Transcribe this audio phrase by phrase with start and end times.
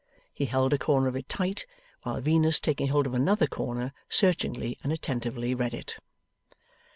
[0.33, 1.67] He held a corner of it tight,
[2.01, 5.99] while Venus, taking hold of another corner, searchingly and attentively read it.